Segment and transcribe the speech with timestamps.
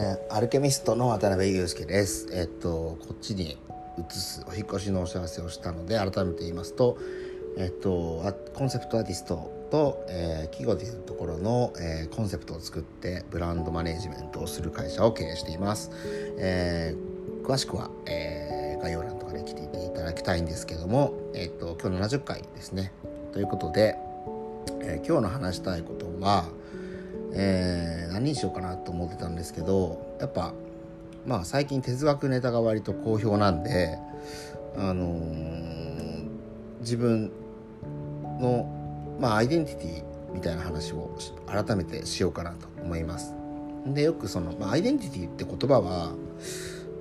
[0.00, 2.28] えー、アルケミストの渡辺裕介です。
[2.32, 3.58] えっとこっちに
[3.98, 6.98] 移すお引越しのお知らせをしたので改めて言いますと、
[7.56, 8.22] えっと
[8.54, 15.90] コンセプトアーティストと、えー、企業でいうところの、えー、コンセプトを作ってブランドマネジメントをする会社を経営しています。
[16.38, 22.92] えー、詳しくは、えー、概要欄とかで来ていただきたいんですけども、えっと今日70回ですね。
[23.32, 23.96] ということで、
[24.80, 26.44] えー、今日の話したいことは
[27.32, 30.52] えー、何にしようかなと思ってたんですけどやっぱ
[31.24, 33.96] まあ最近哲学ネタが割と好評なんで
[34.76, 36.28] あのー、
[36.80, 37.30] 自分
[38.40, 43.34] のまあアイデンティティみたいな話を改めてしようかなと思います。
[43.86, 46.12] でよくその、まあ、アイデンティティって言葉は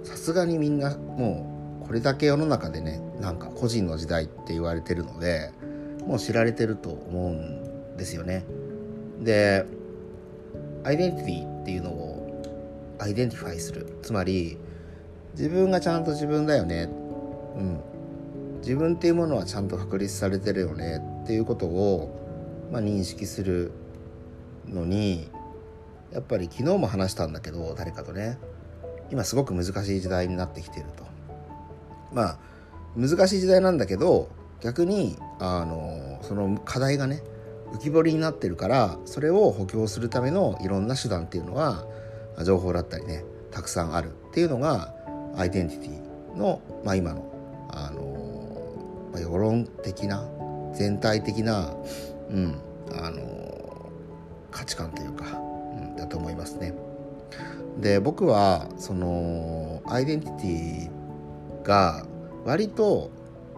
[0.04, 5.52] さすがにみんなもうこれだけ世の中でねなんか個人の時代って言われてるので
[6.06, 8.46] もう知られてると思うんですよね。
[9.20, 9.66] で
[10.84, 13.98] アイデンティティっていうのを identify する。
[14.02, 14.58] つまり
[15.34, 16.90] 自分がちゃんと自分だよね。
[17.56, 17.82] うん。
[18.62, 23.72] 自分っていうものはちゃんと確立されてるよねっていうことを、まあ、認識する
[24.68, 25.30] のに
[26.12, 28.38] やっぱり昨日も話したんだけど誰かとね。
[29.10, 31.06] 今すごく難しい時代になってきていると。
[32.12, 32.40] まあ
[32.96, 34.30] 難しい時代なんだけど
[34.62, 37.22] 逆にあのその課題がね
[37.74, 41.86] 浮き彫りになってるからそれを補強するためのいろんな手段っていうのは
[42.46, 44.94] 情報だったりねたくさんあるっていうのが
[45.36, 50.28] アイデンティティの、まあ、今の、あのまあ、世論的な
[50.74, 51.74] 全体的な、
[52.30, 53.92] うんあの
[54.52, 56.74] 価値観というか、うん、だと思いますね。
[57.80, 62.06] で僕はそのアイデンティティが
[62.44, 63.12] 割と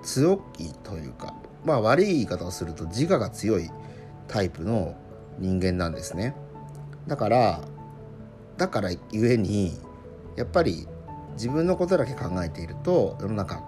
[0.04, 3.70] 強いというかまあ悪い言い方をすると自我が強い
[4.30, 4.96] タイプの
[5.40, 6.36] 人間なんですね
[7.08, 7.62] だから
[8.58, 9.78] だからゆえに
[10.36, 10.88] やっぱり
[11.34, 13.62] 自分のことだけ考えていると世の中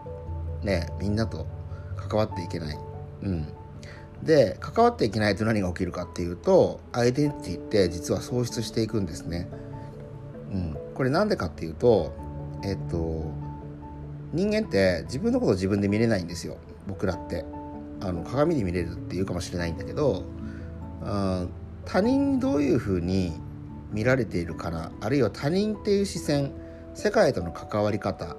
[0.63, 1.47] ねみんなと
[1.95, 2.77] 関わっていけない。
[3.23, 3.47] うん、
[4.23, 9.47] で関わっていけないと何が起きるかっていうとアイデンティティって実は喪失していくんですね。
[10.51, 12.11] うん、これなんでかっていうと
[12.63, 13.31] えっと
[14.33, 16.57] 人間って自分のことを自分で見れないんですよ
[16.87, 17.45] 僕らって。
[18.03, 20.23] あの鏡で見れるっていうかもしれないんだけど
[21.03, 21.45] あ
[21.85, 23.33] 他人にどういうふうに
[23.91, 24.91] 見られているかな？
[25.01, 26.51] あるいは他人っていう視線
[26.93, 28.35] 世界との関わり方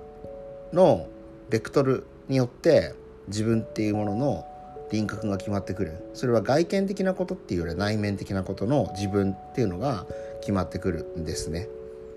[0.72, 1.06] の
[1.50, 2.94] ベクトルによって
[3.28, 4.46] 自分っていうものの
[4.90, 6.10] 輪郭が決まってくる。
[6.14, 10.06] それは外見的なことっていうよりは内面的なことの自分っていうのが
[10.40, 11.68] 決まってくるんですね。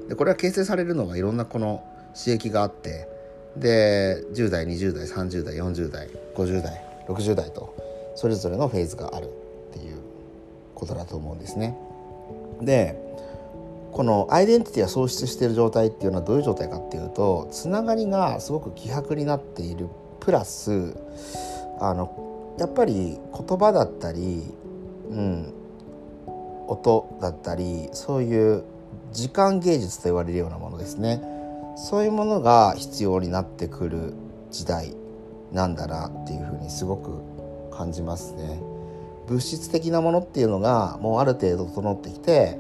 [0.07, 1.83] でこれは形成されるのはいろんなこの
[2.13, 3.07] 刺激があって
[3.57, 7.75] で10代20代30代40代50代60代と
[8.15, 9.29] それぞれのフェーズがある。
[10.75, 11.75] ことだと思うんですね。
[12.61, 13.03] で
[13.91, 19.87] このアイデンティティが喪失している状態っていうのはどういう状態かっていうとつながりがすごく希薄になっている
[20.19, 20.97] プラス
[21.79, 24.43] あのやっぱり言葉だったり、
[25.09, 25.53] うん、
[26.67, 28.63] 音だったりそういう
[29.13, 31.21] 時間芸術と言われるようなものですね
[31.77, 34.13] そういうものが必要になってくる
[34.51, 34.93] 時代
[35.53, 38.74] なんだなっていうふうにすごく感じますね。
[39.27, 42.57] 物質的なものっていうのがもうある程度整ってきて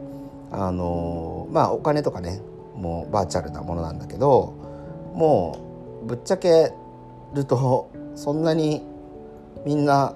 [0.51, 2.41] あのまあお金とかね
[2.75, 4.53] もうバーチャルなものなんだけど
[5.13, 6.71] もうぶっちゃけ
[7.33, 8.83] るとそんなに
[9.65, 10.15] みんな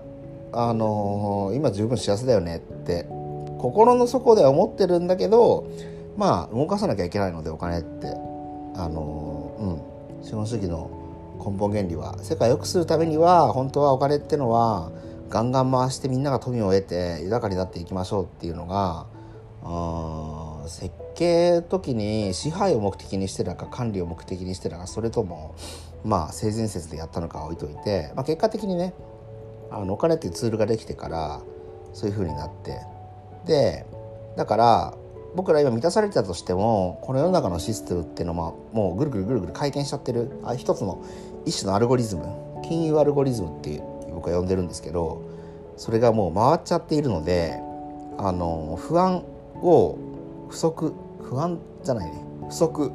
[0.52, 3.06] あの今十分幸せだよねって
[3.60, 5.70] 心の底では思ってるんだけど
[6.18, 8.30] まあ動かさなきゃいけないのでお金って。
[8.80, 9.56] あの
[10.22, 10.26] うん。
[10.26, 10.90] 資本主義の
[11.38, 14.92] 根本原理は世界を良くするためには本当はお金ってのは
[15.30, 19.08] ガンガン回してみんなが富を得て豊かになっていきましょうっていうのが
[19.64, 25.56] あ設計時に支配を目的にしてたか管理を目的にしてたかそれとも
[26.04, 28.94] まあ性善説でやったのか置いといて、まあ、結果的にね
[29.72, 31.42] あのお金っていうツールができてから
[31.94, 32.80] そういう風になって
[33.46, 33.86] で
[34.36, 34.94] だから
[35.36, 40.32] 僕ら今満たされてたとしてもこの世の中のシステムっていうのはもうぐるぐるぐるぐる回転しちゃってる。
[40.44, 41.04] あ一つの
[41.46, 42.24] 一種のアルゴリズム。
[42.64, 43.84] 金融アルゴリズムっていう
[44.20, 45.22] 僕は呼んでるんですけど
[45.78, 47.58] それがもう回っちゃっているので
[48.18, 49.24] あの不安
[49.62, 49.98] を
[50.50, 50.94] 不足
[51.24, 52.92] 不安じゃないね不足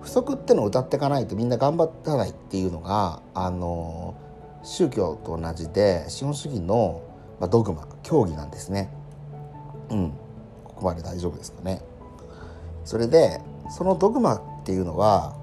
[0.00, 4.14] 不足ってのを歌っていかないとみんな頑張らないっていうのがあの
[4.62, 7.02] 宗教と同じで資本主義の、
[7.40, 8.88] まあ、ドグマ教義なんですね。
[9.90, 10.12] うん、
[10.64, 11.82] ここまで大丈夫ですかね。
[12.84, 15.34] それでそのドグマっていうのは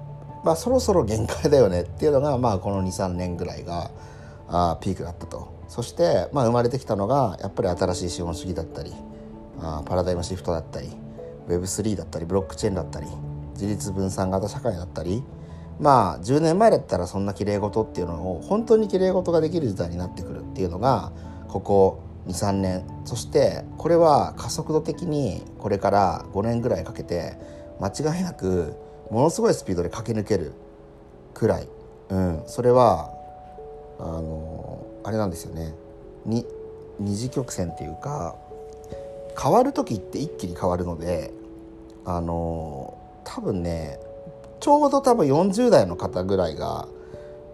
[0.44, 3.90] まあ、そろそろ限界だよねっていうのが、まあ、この23年ぐらいが
[4.50, 5.60] あピークだったと。
[5.70, 8.92] そして、まあ、生まれてきたのがやっぱり新しい資本主義だったり
[9.60, 10.88] あパラダイムシフトだったり
[11.46, 13.06] Web3 だったりブロックチェーンだったり
[13.52, 15.22] 自立分散型社会だったり
[15.78, 21.12] まあ10年前だったらそんなきれい事っていうのを本当にきれい事ができる時代になってくるっていうのが
[21.46, 22.84] ここ23年。
[23.04, 27.38] そしてこれは加速度的にこれから5年ぐらいかけて
[27.80, 28.74] 間違いなく
[29.10, 30.52] ものすごいスピードで駆け抜ける
[31.32, 31.68] くらい、
[32.10, 33.19] うん、それは
[34.00, 35.74] あのあれなんですよね。
[36.26, 36.46] に
[36.98, 38.36] 二次曲線っていうか
[39.40, 41.32] 変わる時って一気に変わるので
[42.04, 43.98] あの多分ね
[44.60, 46.86] ちょうど多分40代の方ぐらいが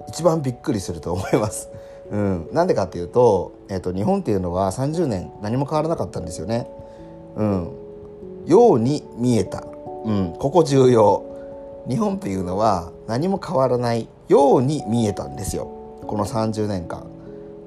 [0.09, 1.69] 一番びっくりすると思います。
[2.11, 6.69] うん、なんでかっていうと,、えーと、日本っていうのは30年何も変わらなかったんですよね。
[7.37, 7.71] うん、
[8.47, 9.65] ように見えた、
[10.05, 11.25] うん、ここ重要。
[11.89, 15.76] 日本っていうのは何も変わらないように見えたんですよ。
[16.07, 17.07] この30年間。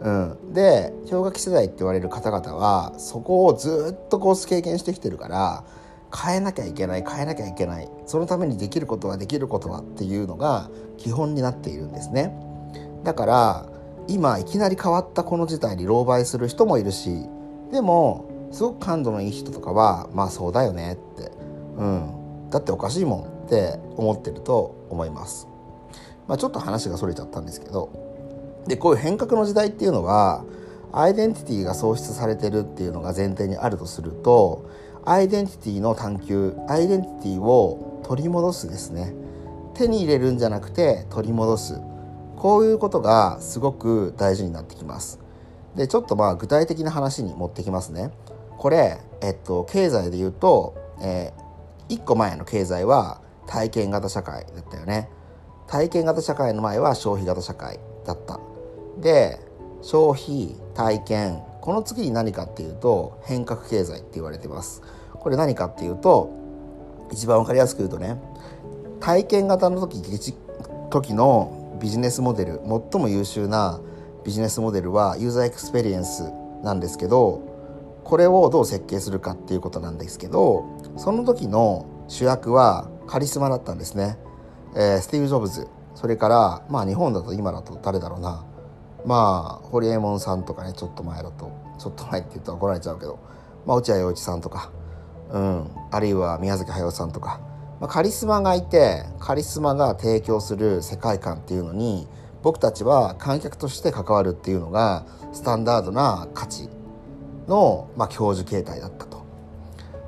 [0.02, 5.66] うん、で氷河期世代って言われる方々はそこをずっとこう経験してきてるから
[6.16, 7.90] 変えなきゃいけない変えなきゃいけない。
[8.06, 12.34] そのためにできることはできることはっていうのが基本になっているんですね。
[13.04, 13.66] だから
[14.08, 17.28] 今いきなり変わったこの事態に狼狽する人もいるし
[17.72, 21.32] でもすごく感度のいい人とかはまあそうだよねって。
[21.78, 22.20] うん。
[22.50, 25.48] だっておかしいもんって思ってると思います、
[26.28, 28.09] まあ、ちょっと話がそれちゃったんですけど
[28.68, 30.44] でこういう変革の時代っていうのは
[30.92, 34.70] アイデンティティが喪失されてるっていうのが前提にあるとすると
[35.06, 39.14] アイデンティティの探求アイデンティティを取り戻すですね。
[39.76, 41.80] 手に入れるんじゃなくて取り戻す。
[42.36, 45.20] こういうことがすごく大事になってきます。
[45.76, 48.12] でちょっとまあ具体的な話に持ってきますね。
[48.58, 55.10] これ、えっと、経済で言うと、えー、1個前の経済は体験型社会だったよね。
[55.68, 57.80] 体験型社会の前は消費型社会。
[58.06, 58.40] だった。
[59.00, 59.40] で
[59.82, 64.82] 消費体験この次に何かっていうと変革経済って言われてます。
[65.14, 66.32] これ何かっていうと
[67.12, 68.18] 一番分かりやすく言うとね
[69.00, 70.02] 体験型の時
[70.90, 72.62] 時のビジネスモデル
[72.92, 73.80] 最も優秀な
[74.26, 76.32] ビジネスモデルは user experience
[76.64, 77.48] なんですけど
[78.04, 80.66] これをどう設計するかっていうことなんですけど
[80.98, 84.18] その時の主役はカリスマだったんですね、
[84.76, 85.68] えー、スティーブ・ジョブズ。
[85.96, 88.46] それからまあ日本だと今だと誰だろうな
[89.06, 93.20] まあ堀江門さんとかねちょっと前だとちょっと前って言うと怒られちゃうけど、
[93.66, 94.72] まあ、落合陽一さんとか、
[95.32, 97.40] うん、あるいは宮崎駿さんとか、
[97.80, 102.08] まあ、カリスマがいてカリスマが提供する世界観っていうのに
[102.42, 106.70] 僕たちは観客として関わるっていうのがスタンダードな価値
[107.48, 109.26] の、まあ、教授形態だったと。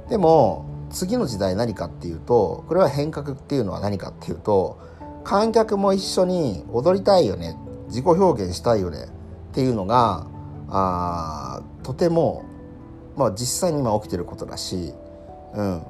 [0.10, 4.78] でも次の時代何かっていうとこれは変革っていうのは何かっていうと
[5.24, 7.58] 観客も一緒に踊りたいよね。
[7.88, 9.06] 自己表現したいよね。
[9.52, 10.26] っていうのが
[10.70, 12.46] あとても、
[13.18, 14.94] まあ、実際に今起きてることだし、
[15.54, 15.84] うん、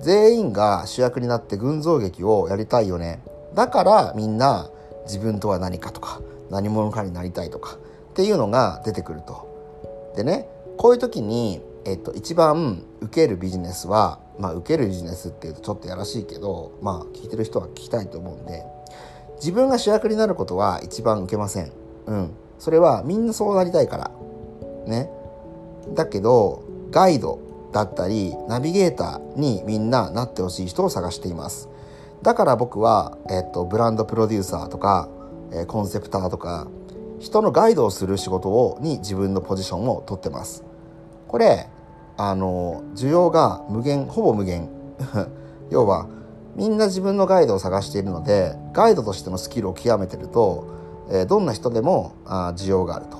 [0.00, 3.20] 全員が主役になって群像劇をやりたいよね。
[3.54, 4.68] だからみんな
[5.04, 7.76] 自分とは何かとか何者かになりたいとか
[8.10, 9.46] っていうのが出てくると。
[10.16, 18.64] でねこういう時に、えっと、一番受けるビジネスはまあ受けるビジネスっていうとちょっとやらしいけどまあ聞いてる人は聞きたいと思うんで
[19.38, 21.72] 自分が主役になることは一番受けません。
[22.06, 22.30] うん。
[22.58, 24.10] それはみんなそうなりたいから。
[24.86, 25.10] ね。
[25.94, 27.38] だけど、ガイド
[27.72, 31.68] だったり、ナビゲーターにみんななってほしい人を探しています。
[32.22, 35.08] だから僕は、えっと、ブランドプロデューサーとか、
[35.52, 36.66] え、コンセプターとか、
[37.20, 40.64] 人のガイドをする仕事をに自分のポジションを取ってます。
[41.28, 41.68] これ、
[42.18, 44.68] あの、需要が無限、ほぼ無限。
[45.70, 46.06] 要は、
[46.58, 50.66] みんな自分のガイドを探しているのでガイドとしてのスキルを極めてると、
[51.08, 53.18] えー、どんな人でもあ需要があると、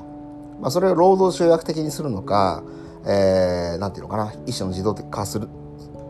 [0.61, 2.65] まあ、それを労働集約的にするのか、
[3.07, 5.49] えー、ていうのかな一種の自動化する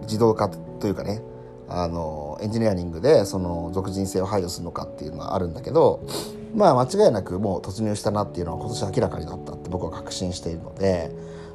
[0.05, 1.21] 自動化というかね
[1.69, 6.01] あのエンジニアリングでその属人性を排除するのかっていうのはあるんだけど
[6.55, 11.11] まあ間違いなくもう突入したなっていうのは今年明らかになったって僕は確信しているので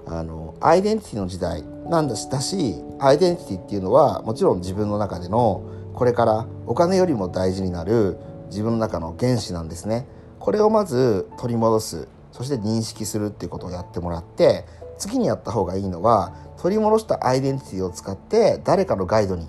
[0.05, 8.17] あのアイデンティティの時代なんだしだしアイデンティティっていうのはもちろん自分の中でのこれからお金よりも大事になる
[8.47, 10.07] 自分の中の原子なんですね。
[10.39, 14.65] これをまず取り戻すそして認識するっていうことをやってもらって
[14.97, 19.47] 次にやった方がいいのは取り戻したアイデンティティを使って誰かのガイドに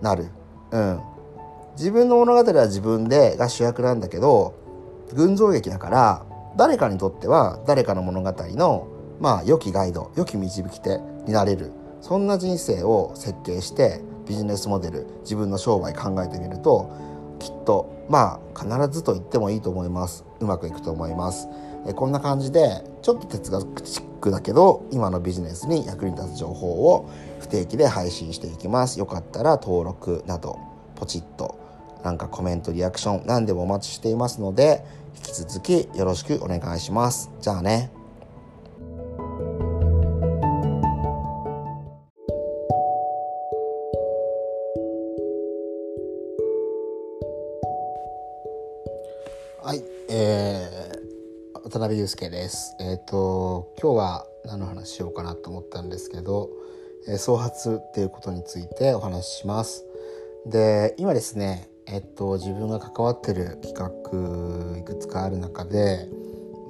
[0.00, 0.26] なる。
[0.70, 1.00] うん。
[1.76, 4.54] 自分の物語は自分でが主役なんだけど
[5.14, 8.88] 群像劇だから誰かにとっては誰かの物語の
[9.20, 16.90] まあ良きガイド良き導き手になれるそんな人生を設計してビジネスモデル自分の商売考えてみると
[17.38, 20.24] きっとまあ必ずと言ってもいいと思います。
[20.40, 21.48] うまくいくと思います。
[21.86, 28.98] えこんな感じでちょっと哲学チックだけど今のビジネスに役に立つ情報を不定期で配信していきます。
[28.98, 30.58] よかったら登録など
[30.94, 31.58] ポチッと
[32.04, 34.84] なんかコメントリアクション何でもお待ちしていますので
[35.16, 37.30] 引き続きよろしくお願いします。
[37.40, 38.01] じゃあね。
[51.92, 52.76] ー、渡辺裕介です。
[52.80, 56.50] えっ、ー、と今日は何の話しようかなと思ったんですけど、
[57.06, 59.84] えー、創発っていうことについてお話しします。
[60.46, 66.08] で今ですねえっと自分が関わってる企画いくつかある中で、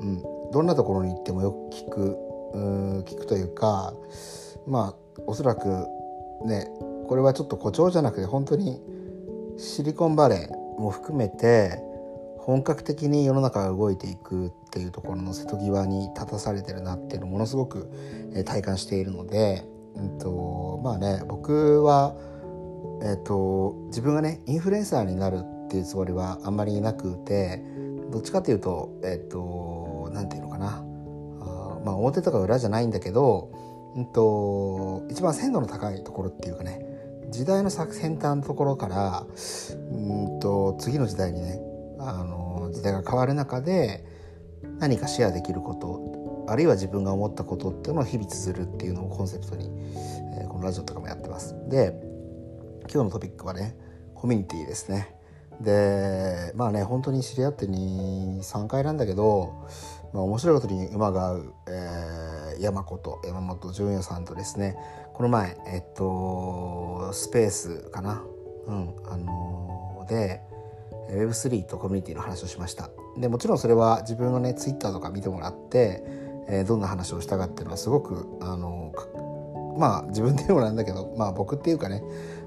[0.00, 2.18] うん、どんなところに行ってもよく聞く
[3.04, 3.94] 聞くというか
[4.66, 5.68] まあおそらく
[6.44, 6.68] ね
[7.08, 8.80] これはちょっと誇張じゃなくて本当に
[9.56, 11.78] シリコンバレーも含めて
[12.44, 17.88] 本格的に世の中が動いていくっていうところの瀬戸際に立たされてるなっていうのをものすごく
[18.44, 22.14] 体感しているので、うんとまあね僕は
[23.04, 27.60] えーと、自分がねインフルエンサーになるっていうつもりはあんまりなくて
[28.12, 30.84] どっちかっていうとえっ、ー、と何て言うのかな。
[31.40, 33.50] あまあ表とか裏じゃないんだけど、
[33.96, 36.80] うんと、一番鮮度の高いところっていうかね
[37.30, 39.26] 時代の先端のところから
[39.90, 41.58] うんと次の時代にね
[42.04, 44.04] あの時代が変わる中で
[44.78, 49.70] 何かシェアできることあるいは自分が思ったことっていうのを日々綴るっていうのをコンセプトに、
[50.38, 51.54] えー、このラジオとかもやってます。
[51.68, 51.94] で
[52.92, 53.76] 今日のトピックはね
[54.14, 55.14] コミュニティですね。
[55.60, 59.68] でまあね本当に知り合って23回なんだけど、
[60.12, 64.76] まあ、面白いことに馬が合う、えー、山子と山本純也さんとですね。
[65.14, 68.24] この前えっとスペースかな？
[68.66, 70.40] うんあのー、で
[71.14, 76.02] Web3 とコミュニティの話をしましたでもちろんそれは自分のね Twitter とか見てもらって、
[76.48, 78.92] えー、どんな話をしたかっていうのはすごくあの
[79.78, 82.02] まあ自分でもなんだけどまあ僕っていうかね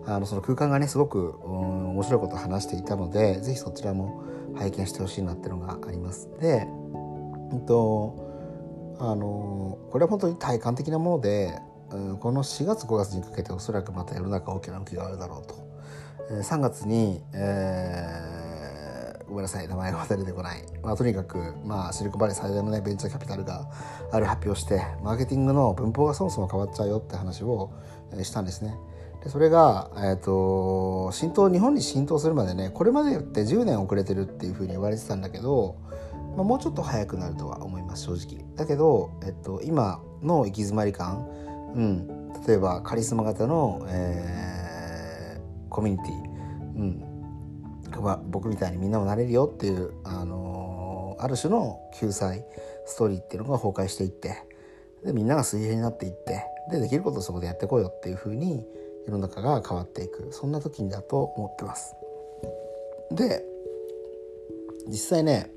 [0.05, 4.23] あのその空間がねすごく、うん、面白いことを話していたので是非そちらも
[4.55, 6.29] 拝見してほしいなっていうのがあります。
[6.39, 6.67] で、
[7.51, 8.25] えっと
[8.99, 11.59] あのこれは本当に体感的なもので、
[11.91, 15.65] うん、この4月5月にかけておそらくまた世の中大きな動きがあるだろうと。
[16.29, 18.34] 3月に、えー、
[19.27, 19.67] ごめんなさい。
[19.67, 23.67] 名前が出てこない、まあ、とにかく、まあ、シリコンバレー最大の、ね、ベンチャーキャピタルが
[24.11, 27.71] ある発表してマーケティングの文法がそもそも変わっちゃうよって話を、
[28.13, 28.75] えー、したんですね。
[29.23, 35.77] でそれが、えーと、浸透日本に浸透するまでねこれまでって10年遅れてるっていうふうに言われてたんだけど、
[36.35, 38.45] まあ、もうちょっと早くなるとは思います正直。
[38.55, 41.27] だけど、えっと、今の行き詰まり感、
[41.73, 42.07] うん、
[42.47, 46.15] 例えばカリスマ型の、えー、コミュニティ、
[46.77, 47.04] うん。
[48.01, 52.45] ま、僕みたいにみんなもなれるよっていう、あのー、ある種の救済
[52.85, 54.35] ストーリーっていうのが崩壊していって
[55.03, 58.65] でみんなが水平になっていってでできることをそこでやってこうよっていうふうに
[59.07, 60.29] 世の中が変わっていく。
[60.31, 61.95] そんな時にだと思ってます。
[63.11, 63.45] で
[64.87, 65.51] 実際ね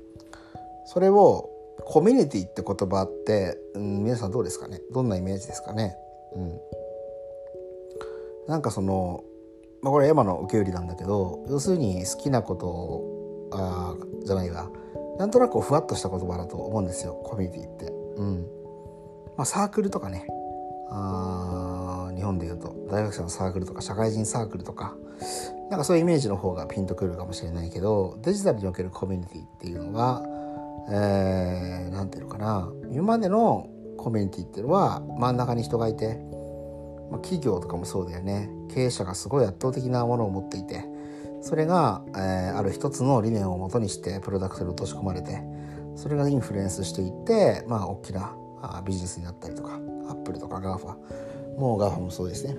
[0.85, 1.49] それを
[1.85, 4.81] コミュニティって言葉って、うん、皆さんどうですかね？
[4.91, 5.95] どんなイメージですかね、
[6.35, 6.59] うん、
[8.47, 9.23] なんかその、
[9.81, 13.95] まあ、これエマの受け売りなんだけど要するに好きなことをあ
[14.25, 14.69] じゃないわ。
[15.17, 17.13] なんとなくふわっとした言葉だと思うんですよ。
[17.25, 17.91] コミュニティって。
[18.17, 18.47] うん。
[19.37, 20.27] まあ、サークルとかね。
[20.91, 22.75] あ日本でいうと。
[22.89, 24.95] 大学生のサークルとか社会人サークルとか。
[25.69, 30.21] なんかそういうイメージの方がピンとくるかもしれないけどデジタルにおけるコミュニティっていうのが
[30.89, 32.71] 何、えー、て言うのかな。
[32.91, 33.67] 今までの
[33.97, 36.19] コミュニティっていうのは真ん中に人がいて、
[37.09, 38.49] まあ、企業とかもそうだよね。
[38.69, 40.85] 経営者がすごい圧倒的なものを持っていて
[41.41, 45.41] それが、えー、ある一つの理念をもとにしてプロダクトに落とし込まれて
[45.95, 50.95] それがインフルエンスしていってまあ大きなあビジネスになったりとかアップルとか GAFA
[51.57, 52.55] もう GAFA もそうですね。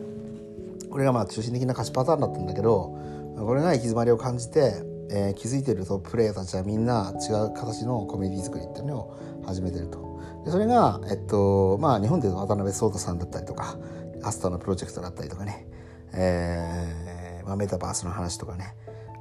[0.91, 2.99] これがまあ中心的な価値パターンだったんだけど
[3.37, 10.11] これが行き詰まりを感じて、えー、気づいてるトップレイヤーたちはみんな違う形のコミュニティ作りっていうのを始めてると。
[10.45, 13.77] でそれが、えっとまあ、日本でいうと渡辺壮太さんだったりとか
[14.23, 15.67] アスタのプロジェクトだったりとかね、
[16.13, 18.75] えーまあ、メタバースの話とかね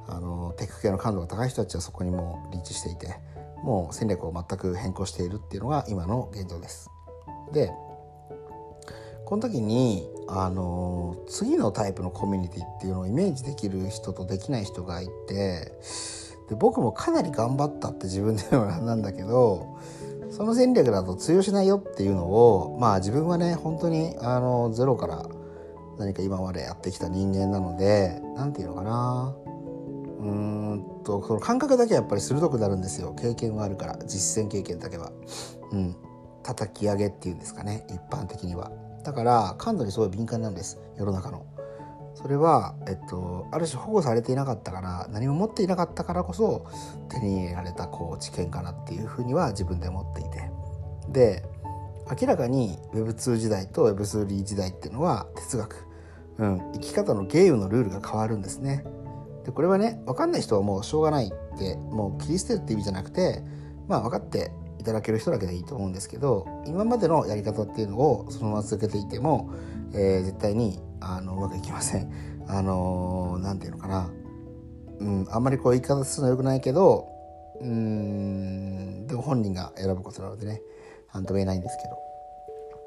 [0.08, 3.14] あのテック系の感度が高い人たちはそこにもリーチしていて
[3.62, 6.90] もう戦略を全く変更しているっていうのが今の現状です。
[7.52, 7.70] で
[9.26, 15.72] この時にあの次のタイプのコミュニティっていうのをイメージできる人とできない人がいて
[16.48, 19.78] で僕もかなり頑張ったって自分ではなんだけど
[20.30, 25.26] その戦略だと通用しないよっていうのをまあ自分はね本当にあのゼロから
[25.98, 29.34] 何か今までやってきた人間なので何て言うのかな
[30.20, 35.12] うーんとその感覚だけはやっぱり鋭くなるんですよ経験があるから実践経験だけは。
[35.72, 35.96] うん
[36.42, 38.70] 叩き上げっていうんですかね一般的には。
[39.04, 41.44] だから感度にすごい敏感なんです世の中の。
[42.14, 46.66] それは、えっと、ある種保護されていなかったから何も持っていなかったからこそ
[47.08, 50.50] 手に入れられたこう知見かなっていうふうには自分で思っていて
[51.08, 51.44] で
[52.20, 55.86] 明らかに Web2 時代と Web3 時代っていうのは哲学、
[56.38, 58.84] うん、生き方のゲームのルールが変わるんですね。
[59.44, 63.42] でこれはね分かんない人はもうしょうがないってもう切り捨てるって意味じゃなくて
[63.88, 69.52] まあ分かっていただける人だけでいいと思うんですけど今までのやり方っていうのをそのまま続けていても、
[69.92, 72.12] えー、絶対にあのうまくいきません。
[72.46, 74.10] あのー、て言うのかな、
[74.98, 77.08] うん、あんまりこう言い方するのはよくないけど
[77.60, 80.62] うんでも本人が選ぶことなのでね
[81.12, 81.98] 何とも言えないんですけど。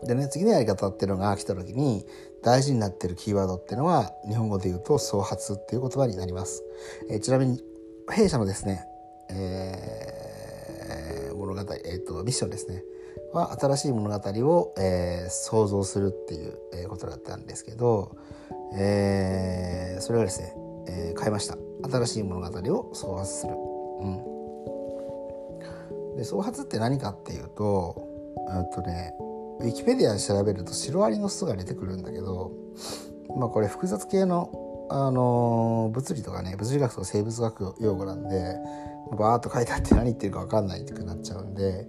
[0.06, 2.06] でね次のやり方っていうのが来た時に
[2.44, 6.62] 大事になってるキーワードっていうのは日本語で言うと創発っていう言葉になります。
[7.10, 7.64] えー、ちなみに
[8.10, 8.86] 弊社のですね、
[9.30, 12.84] えー、物語、えーと、ミッションですね
[13.34, 18.16] は新しい物語を、えー、想像するっていうことだったんですけど、
[18.76, 20.54] えー、それがですね、
[20.88, 21.58] えー、変えました
[21.90, 23.54] 新しい物語を創発する。
[24.02, 24.34] うん
[26.16, 28.08] で創発って何かっていうと
[28.74, 29.14] とね
[29.60, 32.52] ウィキペディアで調べるとシロアリの巣が出てくるんだけど
[33.36, 34.52] まあこれ複雑系の、
[34.90, 38.58] あのー、物理とかね物理学とか生物学用語なんで
[39.18, 41.88] バーッと書いてあって何言ってるか分かんないってなっちゃうんで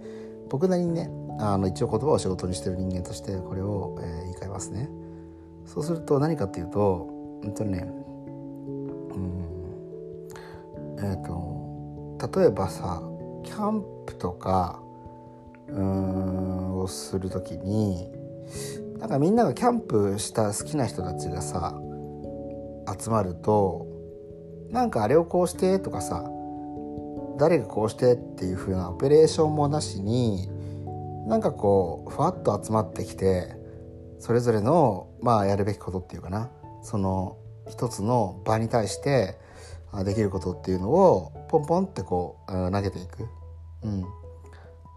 [0.49, 4.89] 僕なりにねあの一応言葉を仕事にしてる人間としてこれを、えー、言い換えますね。
[5.65, 7.09] そうすると何かっていうと
[7.43, 10.27] うんとねうん
[10.99, 13.01] えっ、ー、と例えばさ
[13.43, 14.79] キャンプとか
[15.67, 18.07] うんをする時に
[18.99, 21.79] なんかみんながキャンプした好きな人たちがさ
[22.99, 23.87] 集まると
[24.69, 26.23] なんかあれをこうしてとかさ
[27.37, 30.47] 誰がこうしてっていう風なオペレーションもなしに
[31.25, 33.55] なんかこうふわっと集まってきて
[34.19, 36.51] それぞれのまあやるべきことっていうかな。
[36.83, 39.37] その一つの場に対して
[40.03, 43.27] できることっていうのをポンポンってこう投げていく、
[43.81, 44.03] うん、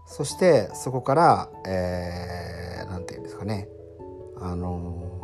[0.07, 3.67] そしてそこから何、えー、て言うんですかね。
[4.41, 5.19] あの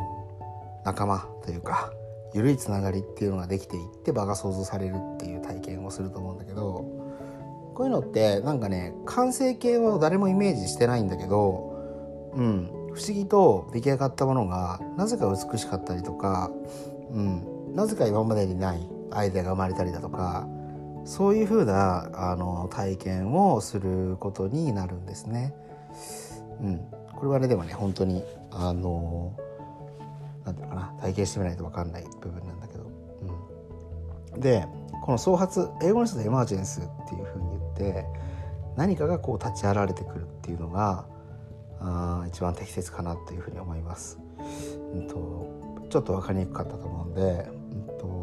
[0.82, 1.92] ー、仲間というか
[2.34, 7.05] 緩いつながりっていうのができていって場が想像されるっていう体験をすると思うんだけど
[7.76, 16.50] こういうのってなんかね完成形は誰もイメージしてないんだけど、うん、不思議と出来上がったものがなぜか美しかったりとか、
[17.10, 20.48] うん、なぜか今までにないアイデアが生まれたりだとか
[21.04, 25.54] そういうふうなあの体験をすることになるんですね。
[26.62, 26.80] うん、
[27.14, 29.34] これはねでもね本当にあの
[30.46, 32.84] なんていうのかな体験してみないと分かんない部分なんだけど。
[34.34, 34.66] うん、で
[35.04, 37.45] この創発英語の人でエマージェンスっていうふうに
[37.76, 38.04] て
[38.76, 41.06] 何かがこう立ち現れてくるっていうのが
[41.80, 44.18] あ一番適切かなというふうに思います。
[44.94, 48.16] うんとちょっと分かりにくかったと思うんでうんと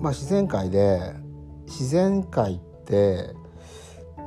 [0.00, 1.12] まあ、自然界で
[1.66, 3.34] 自然界って、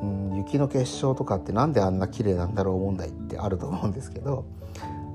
[0.01, 4.45] うん、雪の結晶とかってなんであんな綺麗なんだろう問題ってあると思うんですけど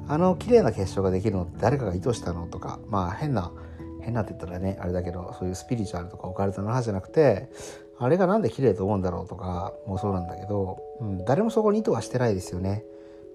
[0.09, 3.53] あの綺麗な結晶ができるのって誰かが意図したのとかまあ変な
[4.01, 7.51] 変なって言ったらねあれだけどそういうスピリチュアルとかオカルトの話じゃなくて
[7.99, 12.85] あれがなんで綺麗と思うんだろうとかもそうなんだけど、うん、誰もそこに意図はしてないですよね。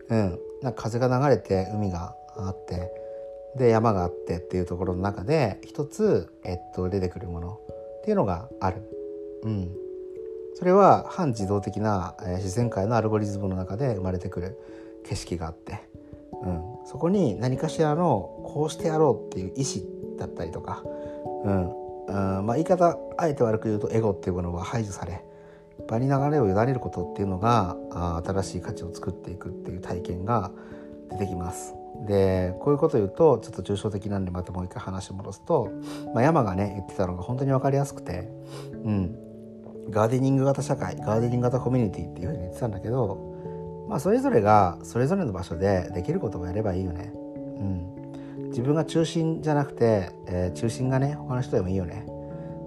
[0.09, 2.91] うん、なんか風が流れて海があって
[3.55, 7.59] で山があってっていうところの中で一つ、えっと、出てくるもの
[7.99, 8.81] っていうのがある。
[9.43, 9.71] うん、
[10.55, 14.57] それは反自動的な、えー、自然界のアルゴリズムの中で生まれてくる
[15.05, 15.79] 景色があって、
[16.43, 19.85] うん、そこに何かしらのこうしてやろうっていう意志
[20.17, 20.83] だったりとか、
[21.43, 21.80] うん。
[22.07, 25.23] うんまあ、言い方あえて悪く言うとエゴっていうものは排除され
[25.87, 30.51] 場に流れを委ねることっていうのがあ新しい価値を作っていくっていう体験が
[31.09, 31.75] 出てきます。
[32.07, 35.71] でこういうこと言うとちょっと抽象的なんでまたもう一回話を戻すと、
[36.15, 38.29] まあ、山がね言ってたのが本当に分かりやすくて、
[38.83, 39.15] うん、
[39.89, 47.11] ガーデニング型社会ガーデニング型コミュニティっていうふうに言ってたんだけど、まあ、それぞれがそれぞれの場所でできることをやればいいよね。
[47.13, 47.90] うん、
[48.51, 52.05] 自分が中心じゃなくて、えー、中心がね他の人でもいいよね。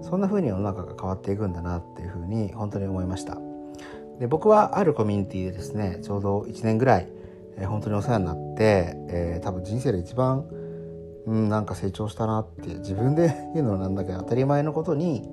[0.01, 3.39] そんな風に世の中が変わっていくんだなっていうふうに本当に思いました。
[4.19, 7.07] で僕はあるコミュニティでですねちょうど1年ぐらい
[7.57, 10.45] えー、本当にお世話になって、えー、多分人生で一番、
[11.25, 15.23] うん、なんか成長したなって自分で言うのなんだけど当たり前のことに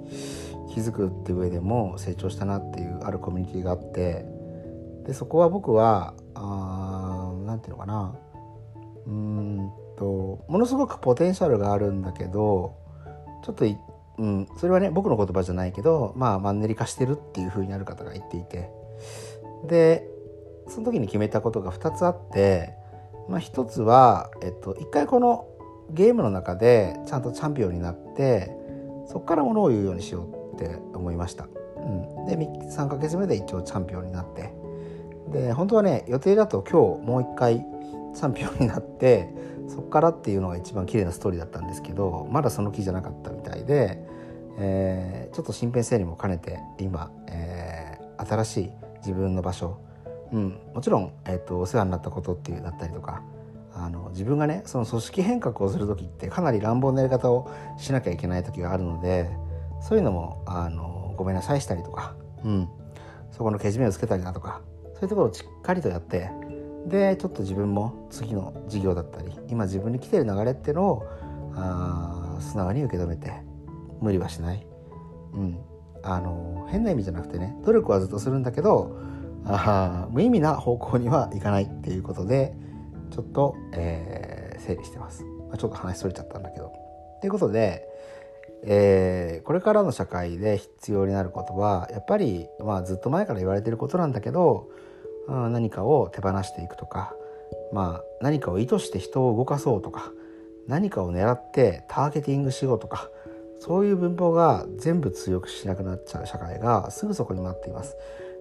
[0.73, 4.25] 気づくって上でも成長したなっていうあるコミュニティがあって
[5.07, 8.15] でそこは僕は何て言うのかな
[9.07, 9.71] うん
[10.03, 12.75] とものすごくポテンシャルがあるんだけど
[13.45, 13.65] ちょっと
[14.19, 18.71] うん、それはね僕の言葉じゃないけどまあマンネリ化してるっていう風になる方が言っていて。
[19.67, 20.09] で
[20.69, 22.75] その時に決めたことが2つあって、
[23.29, 25.49] まあ、1つは、えっと、1回この
[25.91, 28.51] ゲームの中でちゃんとチャンピオンになって
[29.09, 31.49] そこからものを言うようにしようって思いました。
[31.77, 34.53] うん、で3ヶ月目で一応チャンピオンになって。
[35.33, 37.65] で本当はね予定だと今日もう一回
[38.15, 39.35] チャンピオンになって
[39.69, 43.99] そこからっていうのが一番綺麗なストーリーだったんですけどまだその気じゃなかったみたいで、
[44.59, 49.79] えー、ちょっと身辺整理も兼ねて今、えー、新しい自分の場所、
[50.33, 53.23] うん、もちろん、えーと、お世話になったことっていうだったりとか
[53.75, 59.31] あの自分がねその組織変革をする時ってかなり乱暴なやり方をしなきゃいけない時があるので
[59.81, 62.69] そういうのもあのごめんなさいしたりとか、うん、
[63.31, 64.61] そこのけじめをつけたりだとか
[64.95, 66.31] そういうところをしっかりとやって
[66.87, 71.05] でちょっと自分も次の事業だったり今自分に来てる流れっていうのを
[71.55, 73.33] あ素直に受け止めて
[74.01, 74.67] 無理はしない、
[75.35, 75.59] うん、
[76.03, 78.99] あの変な意味じゃなくてね努力はずっとするんだけど
[79.45, 82.55] あ無意味な方向にはいかないっていうことで
[83.11, 86.73] ちょっと、えー、整理してます、まあ、ちょっと話それちゃったんだけど。
[87.21, 87.89] ということで、
[88.65, 94.71] えー、これからの社会で必要になることはやっぱり、まあ、ずっと前から言われてることなんだけど
[95.29, 97.15] 何かを手放していくとか、
[97.73, 100.13] まあ、何かを意図して人を動かそうとか
[100.67, 103.11] 何かを狙ってターゲティングしようとか
[103.59, 107.97] そういう文法が全部通用しなくなっちゃう社会がすぐそこに待っています。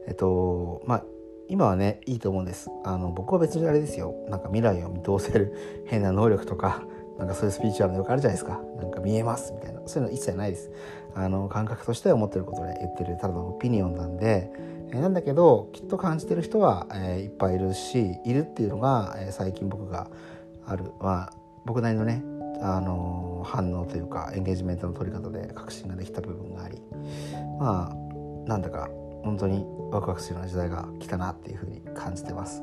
[0.08, 1.04] えっとまあ
[1.48, 2.72] 今はねいいと思うんです。
[2.84, 4.16] あの僕は別にあれですよ。
[4.30, 5.54] なんか未来を見通せる
[5.86, 6.82] 変な能力とか
[7.20, 8.60] なんかそういうスピーチュアルのよくあるじゃないですか。
[8.78, 9.82] なんか見えますみたいな。
[9.86, 10.72] そういうの一切ないです。
[11.14, 14.52] あの感覚としては思ってることで言ってるただのオピニオンなんで
[14.94, 20.08] えなんだけどきっと感じてる人は、え、いっぱいいるしいるっていうのが、え、最近僕が
[20.66, 21.34] ある、まあ、
[21.66, 22.24] 僕なりのね、
[22.62, 26.82] あの、反応というかエンゲージメントの取り方で確信ができた部分があり。
[27.60, 28.90] まあなんだか
[29.24, 32.62] 本当にワクワクするような時代が来たなっていうふうに感じてます。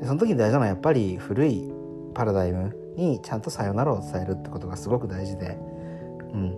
[0.00, 1.72] でその時に大事なのはやっぱり古い
[2.14, 5.58] パラダイムにちゃんとさよならを伝えるってことがすごく大事で、
[6.32, 6.56] うん、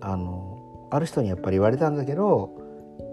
[0.00, 2.65] あのある人にやっぱり言われたんだけど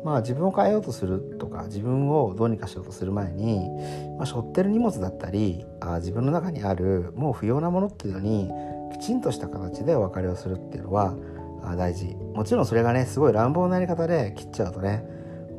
[0.04, 3.70] まあ、自分を変えようとするとか自分をどうにかしようとする前に、
[4.18, 8.50] まあ、背負ってる荷物だったりあ自分の中にあるもう不要なものっていうのに
[8.92, 11.16] きちんとした形でお別れをするっていうのは
[11.64, 12.16] あ大事。
[12.34, 15.06] もちろんそれがねすごい乱暴なやり方で切っちゃうとね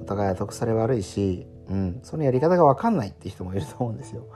[0.03, 4.27] お互いは得され悪いし、うん、そのやり方が分かんないって人もいると思うんですよ。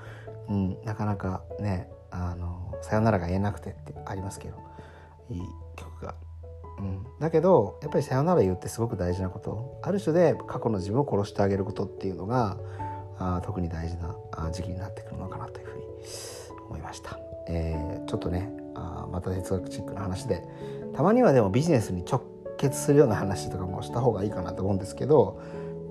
[0.49, 4.57] うん、なかなかねあのさよならが言えなくてってありますけど
[5.29, 5.43] いい
[5.77, 6.15] 曲が。
[6.79, 9.81] うん、だけどやっぱりさよなら言うってすごく大事なこと。
[9.83, 12.57] ある種で過去の自分を殺してあげることっていうのが
[13.19, 14.15] あ特に大事な
[14.51, 15.85] 時期になってくるのかなというふうに
[16.69, 20.45] 思いました、えー、ちょっとねあまた哲学チックな話で
[20.95, 22.23] たまにはでもビジネスに直
[22.59, 25.41] 結するような話とかもした方がいいかなと思うんですけど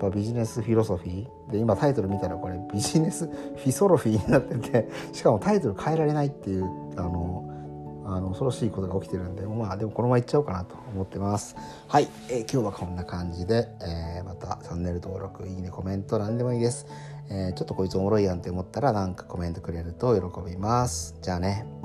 [0.00, 1.50] やっぱビジネスフィロソフィー。
[1.50, 6.64] で今タイトル見たらこれビジネスフィソロフィーになっててしかもタイトル変えられないっていう
[6.96, 7.47] あの
[8.10, 11.56] あの恐ろしいことが起きてるんでまあでもこのままいっちゃおうかなと思ってます。
[11.88, 16.86] はい、えー、今日はこんな感じで、えー、またチャンネル登録いいねコメント何でもいいです、
[17.30, 21.16] えー、ちょっとこいつおもろいやんって思ったらなんかコメントくれると喜びます。
[21.20, 21.77] じゃあね。